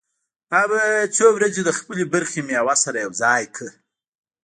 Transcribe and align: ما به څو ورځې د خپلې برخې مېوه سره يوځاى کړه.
ما 0.51 0.61
به 0.69 0.81
څو 1.15 1.25
ورځې 1.37 1.61
د 1.65 1.71
خپلې 1.79 2.03
برخې 2.13 2.39
مېوه 2.47 2.75
سره 2.83 2.97
يوځاى 3.05 3.43
کړه. 3.55 3.71